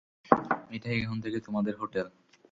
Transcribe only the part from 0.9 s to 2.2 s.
এখন থেকে তোমাদের হোটেল।